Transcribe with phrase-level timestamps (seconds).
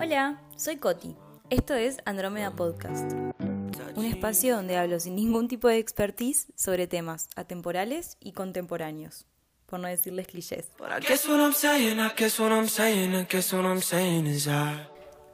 [0.00, 1.14] Hola, soy Coti.
[1.50, 3.12] Esto es Andrómeda Podcast,
[3.94, 9.26] un espacio donde hablo sin ningún tipo de expertise sobre temas atemporales y contemporáneos,
[9.66, 10.68] por no decirles clichés.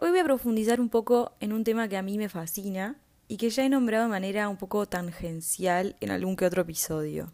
[0.01, 3.39] Hoy voy a profundizar un poco en un tema que a mí me fascina y
[3.39, 7.33] que ya he nombrado de manera un poco tangencial en algún que otro episodio.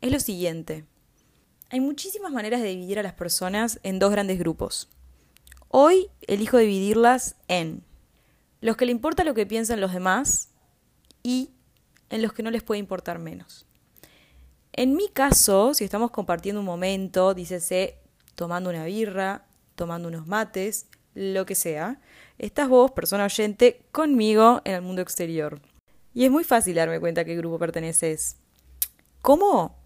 [0.00, 0.86] Es lo siguiente.
[1.68, 4.88] Hay muchísimas maneras de dividir a las personas en dos grandes grupos.
[5.74, 7.82] Hoy elijo dividirlas en
[8.60, 10.50] los que le importa lo que piensan los demás
[11.22, 11.48] y
[12.10, 13.64] en los que no les puede importar menos.
[14.74, 17.96] En mi caso, si estamos compartiendo un momento, dícese
[18.34, 22.02] tomando una birra, tomando unos mates, lo que sea,
[22.36, 25.62] estás vos, persona oyente, conmigo en el mundo exterior.
[26.12, 28.36] Y es muy fácil darme cuenta a qué grupo perteneces.
[29.22, 29.78] ¿Cómo?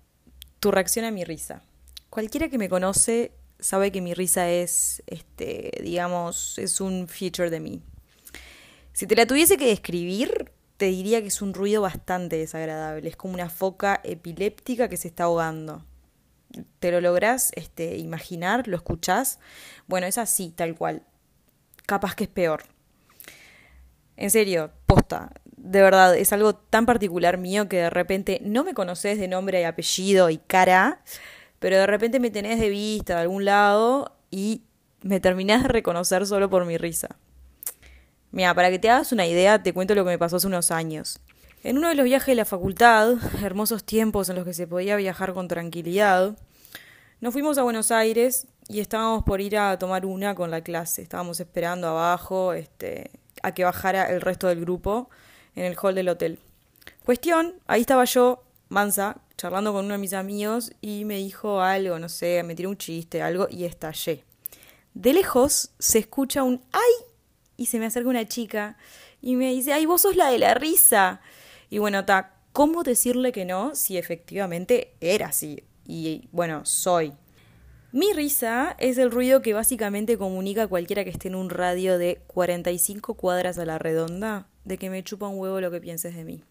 [0.59, 1.63] Tu reacción a mi risa.
[2.11, 7.61] Cualquiera que me conoce sabe que mi risa es, este, digamos, es un feature de
[7.61, 7.83] mí.
[8.93, 13.09] Si te la tuviese que describir, te diría que es un ruido bastante desagradable.
[13.09, 15.85] Es como una foca epiléptica que se está ahogando.
[16.79, 18.69] ¿Te lo lográs este, imaginar?
[18.69, 19.39] ¿Lo escuchás?
[19.87, 21.03] Bueno, es así, tal cual.
[21.87, 22.65] Capaz que es peor.
[24.17, 25.33] En serio, posta.
[25.57, 29.61] De verdad, es algo tan particular mío que de repente no me conoces de nombre
[29.61, 31.03] y apellido y cara,
[31.59, 34.63] pero de repente me tenés de vista de algún lado y
[35.03, 37.17] me terminás de reconocer solo por mi risa.
[38.33, 40.71] Mira, para que te hagas una idea, te cuento lo que me pasó hace unos
[40.71, 41.21] años.
[41.63, 44.97] En uno de los viajes de la facultad, hermosos tiempos en los que se podía
[44.97, 46.37] viajar con tranquilidad,
[47.21, 51.03] nos fuimos a Buenos Aires y estábamos por ir a tomar una con la clase.
[51.03, 53.11] Estábamos esperando abajo este,
[53.43, 55.09] a que bajara el resto del grupo
[55.55, 56.39] en el hall del hotel.
[57.05, 61.99] Cuestión, ahí estaba yo, mansa, charlando con uno de mis amigos y me dijo algo,
[61.99, 64.25] no sé, me tiró un chiste, algo y estallé.
[64.95, 67.07] De lejos se escucha un ¡ay!
[67.57, 68.77] y se me acerca una chica
[69.21, 71.21] y me dice, ¡ay, vos sos la de la risa!
[71.71, 75.65] Y bueno, ta, ¿cómo decirle que no si efectivamente era así?
[75.87, 77.13] Y bueno, soy.
[77.93, 81.99] Mi risa es el ruido que básicamente comunica a cualquiera que esté en un radio
[81.99, 86.15] de 45 cuadras a la redonda de que me chupa un huevo lo que pienses
[86.15, 86.45] de mí.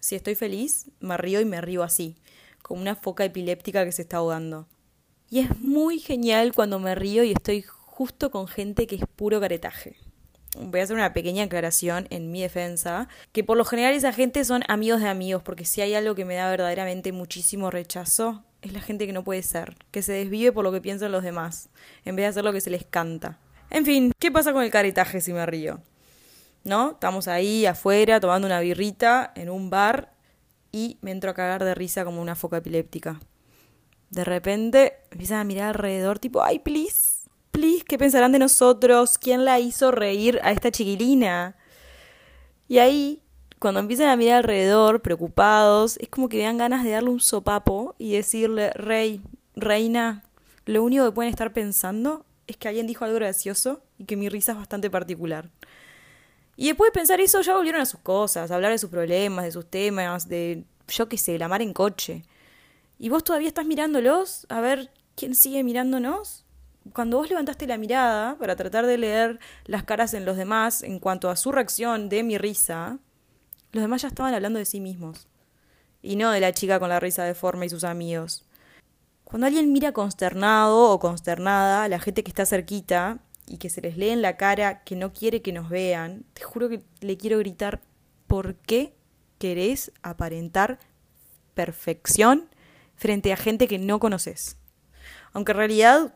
[0.00, 2.16] Si estoy feliz, me río y me río así,
[2.62, 4.68] como una foca epiléptica que se está ahogando.
[5.30, 9.40] Y es muy genial cuando me río y estoy justo con gente que es puro
[9.40, 9.96] caretaje.
[10.58, 14.44] Voy a hacer una pequeña aclaración en mi defensa, que por lo general esa gente
[14.44, 18.72] son amigos de amigos, porque si hay algo que me da verdaderamente muchísimo rechazo, es
[18.72, 21.68] la gente que no puede ser, que se desvive por lo que piensan los demás,
[22.04, 23.38] en vez de hacer lo que se les canta.
[23.70, 25.80] En fin, ¿qué pasa con el caretaje si me río?
[26.68, 26.90] ¿No?
[26.90, 30.12] Estamos ahí afuera tomando una birrita en un bar
[30.70, 33.18] y me entro a cagar de risa como una foca epiléptica.
[34.10, 39.16] De repente empiezan a mirar alrededor tipo, ay, please, please, ¿qué pensarán de nosotros?
[39.16, 41.56] ¿Quién la hizo reír a esta chiquilina?
[42.68, 43.22] Y ahí
[43.58, 47.94] cuando empiezan a mirar alrededor, preocupados, es como que dan ganas de darle un sopapo
[47.96, 49.22] y decirle, rey,
[49.56, 50.22] reina,
[50.66, 54.28] lo único que pueden estar pensando es que alguien dijo algo gracioso y que mi
[54.28, 55.50] risa es bastante particular.
[56.60, 59.44] Y después de pensar eso, ya volvieron a sus cosas, a hablar de sus problemas,
[59.44, 62.24] de sus temas, de, yo qué sé, la mar en coche.
[62.98, 64.44] ¿Y vos todavía estás mirándolos?
[64.48, 66.44] A ver quién sigue mirándonos.
[66.92, 70.98] Cuando vos levantaste la mirada para tratar de leer las caras en los demás en
[70.98, 72.98] cuanto a su reacción de mi risa,
[73.70, 75.28] los demás ya estaban hablando de sí mismos.
[76.02, 78.44] Y no de la chica con la risa deforme y sus amigos.
[79.22, 83.80] Cuando alguien mira consternado o consternada a la gente que está cerquita y que se
[83.80, 87.16] les lee en la cara que no quiere que nos vean, te juro que le
[87.16, 87.80] quiero gritar,
[88.26, 88.94] ¿por qué
[89.38, 90.78] querés aparentar
[91.54, 92.48] perfección
[92.96, 94.56] frente a gente que no conoces?
[95.32, 96.14] Aunque en realidad,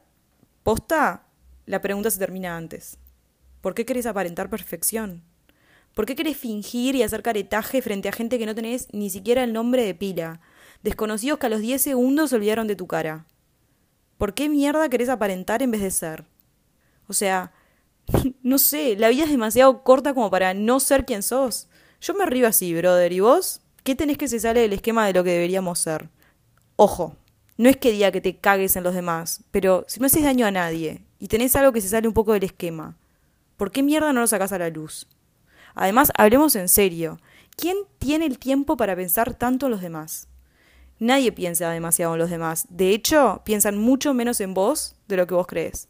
[0.62, 1.26] posta,
[1.66, 2.98] la pregunta se termina antes.
[3.60, 5.22] ¿Por qué querés aparentar perfección?
[5.94, 9.44] ¿Por qué querés fingir y hacer caretaje frente a gente que no tenés ni siquiera
[9.44, 10.41] el nombre de pila?
[10.82, 13.26] Desconocidos que a los 10 segundos se olvidaron de tu cara.
[14.19, 16.24] ¿Por qué mierda querés aparentar en vez de ser?
[17.09, 17.53] O sea,
[18.43, 21.69] no sé, la vida es demasiado corta como para no ser quien sos.
[22.01, 23.60] Yo me río así, brother, ¿y vos?
[23.84, 26.09] ¿Qué tenés que se sale del esquema de lo que deberíamos ser?
[26.77, 27.16] Ojo,
[27.57, 30.47] no es que diga que te cagues en los demás, pero si no haces daño
[30.47, 32.97] a nadie y tenés algo que se sale un poco del esquema,
[33.57, 35.07] ¿por qué mierda no lo sacás a la luz?
[35.75, 37.21] Además, hablemos en serio.
[37.57, 40.28] ¿Quién tiene el tiempo para pensar tanto en los demás?
[40.99, 42.66] Nadie piensa demasiado en los demás.
[42.69, 45.89] De hecho, piensan mucho menos en vos de lo que vos crees.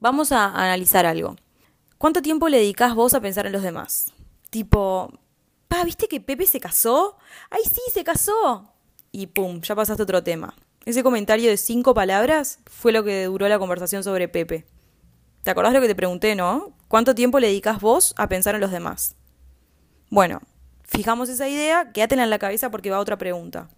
[0.00, 1.36] Vamos a analizar algo.
[1.98, 4.12] ¿Cuánto tiempo le dedicás vos a pensar en los demás?
[4.50, 5.12] Tipo,
[5.68, 7.16] pa, ¿viste que Pepe se casó?
[7.50, 8.74] ¡Ay, sí, se casó!
[9.12, 10.54] Y pum, ya pasaste otro tema.
[10.84, 14.66] Ese comentario de cinco palabras fue lo que duró la conversación sobre Pepe.
[15.42, 16.76] ¿Te acordás lo que te pregunté, no?
[16.88, 19.16] ¿Cuánto tiempo le dedicas vos a pensar en los demás?
[20.10, 20.40] Bueno,
[20.82, 23.68] fijamos esa idea, quédatela en la cabeza porque va otra pregunta.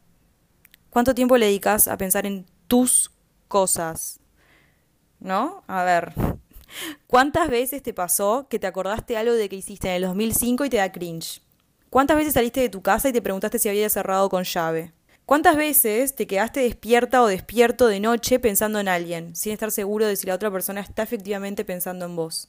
[0.91, 3.13] ¿Cuánto tiempo le dedicas a pensar en tus
[3.49, 4.19] cosas?
[5.27, 5.65] ¿No?
[5.67, 6.13] A ver,
[7.09, 10.71] ¿cuántas veces te pasó que te acordaste algo de que hiciste en el 2005 y
[10.71, 11.43] te da cringe?
[11.91, 14.93] ¿Cuántas veces saliste de tu casa y te preguntaste si había cerrado con llave?
[15.25, 20.07] ¿Cuántas veces te quedaste despierta o despierto de noche pensando en alguien, sin estar seguro
[20.07, 22.49] de si la otra persona está efectivamente pensando en vos?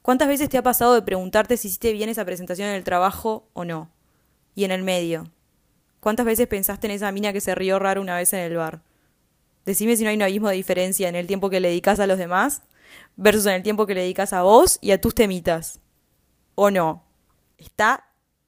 [0.00, 3.46] ¿Cuántas veces te ha pasado de preguntarte si hiciste bien esa presentación en el trabajo
[3.52, 3.90] o no?
[4.54, 5.30] Y en el medio.
[6.00, 8.80] ¿Cuántas veces pensaste en esa mina que se rió raro una vez en el bar?
[9.64, 12.06] Decime si no hay un abismo de diferencia en el tiempo que le dedicas a
[12.06, 12.62] los demás
[13.16, 15.80] versus en el tiempo que le dedicas a vos y a tus temitas.
[16.54, 17.04] ¿O no?
[17.58, 18.04] Está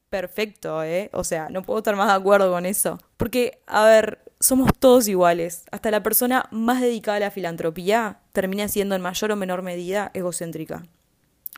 [0.08, 1.10] perfecto, ¿eh?
[1.12, 2.98] O sea, no puedo estar más de acuerdo con eso.
[3.16, 5.64] Porque, a ver, somos todos iguales.
[5.70, 10.10] Hasta la persona más dedicada a la filantropía termina siendo en mayor o menor medida
[10.14, 10.84] egocéntrica.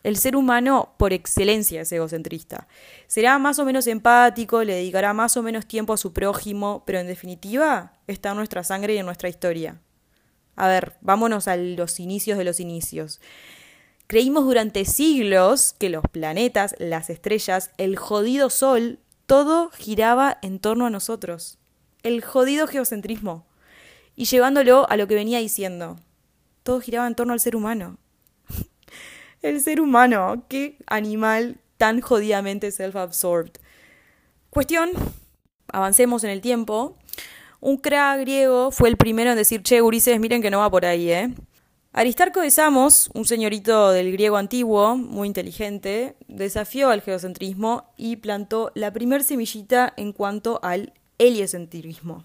[0.05, 2.69] El ser humano por excelencia es egocentrista.
[3.07, 6.99] Será más o menos empático, le dedicará más o menos tiempo a su prójimo, pero
[6.99, 9.81] en definitiva está en nuestra sangre y en nuestra historia.
[10.57, 13.19] A ver, vámonos a los inicios de los inicios.
[14.07, 20.85] Creímos durante siglos que los planetas, las estrellas, el jodido Sol, todo giraba en torno
[20.85, 21.57] a nosotros.
[22.03, 23.47] El jodido geocentrismo.
[24.17, 25.99] Y llevándolo a lo que venía diciendo.
[26.63, 27.97] Todo giraba en torno al ser humano.
[29.45, 33.51] El ser humano, qué animal tan jodidamente self-absorbed.
[34.49, 34.93] Cuestión,
[35.69, 36.97] avancemos en el tiempo.
[37.61, 40.87] Un crack griego fue el primero en decir, che, gurises, miren que no va por
[40.87, 41.35] ahí, ¿eh?
[41.93, 48.73] Aristarco de Samos, un señorito del griego antiguo, muy inteligente, desafió al geocentrismo y plantó
[48.75, 52.25] la primer semillita en cuanto al heliocentrismo.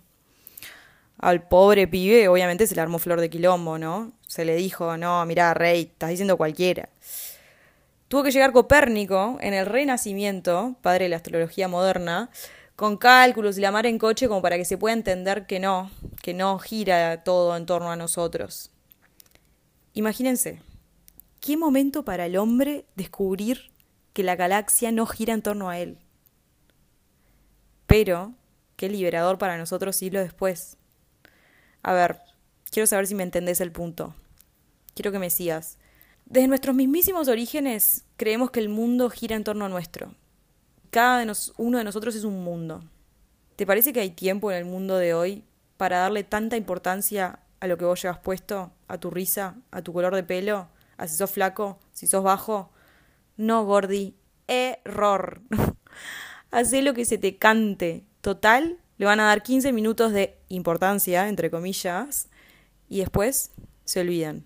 [1.20, 4.14] Al pobre pibe, obviamente, se le armó flor de quilombo, ¿no?
[4.26, 6.90] Se le dijo, no, mira, rey, estás diciendo cualquiera.
[8.08, 12.32] Tuvo que llegar Copérnico en el Renacimiento, padre de la astrología moderna,
[12.76, 15.92] con cálculos y la mar en coche como para que se pueda entender que no,
[16.24, 18.72] que no gira todo en torno a nosotros.
[19.94, 20.62] Imagínense,
[21.42, 23.72] ¿qué momento para el hombre descubrir
[24.14, 26.00] que la galaxia no gira en torno a él?
[27.86, 28.34] Pero,
[28.78, 30.79] qué liberador para nosotros siglos después.
[31.84, 32.20] A ver,
[32.72, 34.16] quiero saber si me entendés el punto.
[34.94, 35.78] Quiero que me sigas.
[36.26, 40.14] Desde nuestros mismísimos orígenes creemos que el mundo gira en torno a nuestro.
[40.92, 41.26] Cada
[41.58, 42.84] uno de nosotros es un mundo.
[43.56, 45.44] ¿Te parece que hay tiempo en el mundo de hoy
[45.78, 49.94] para darle tanta importancia a lo que vos llevas puesto, a tu risa, a tu
[49.94, 50.68] color de pelo,
[50.98, 52.72] a si sos flaco, si sos bajo?
[53.38, 54.16] No, Gordi,
[54.48, 55.42] error.
[56.52, 58.06] Hacé lo que se te cante.
[58.22, 62.28] Total, le van a dar 15 minutos de importancia, entre comillas,
[62.90, 63.52] y después
[63.86, 64.44] se olvidan.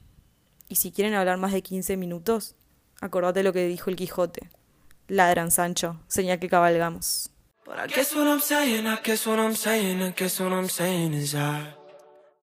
[0.70, 2.56] Y si quieren hablar más de 15 minutos,
[3.02, 4.52] acordate lo que dijo el Quijote.
[5.08, 7.32] Ladran, Sancho, señal que cabalgamos.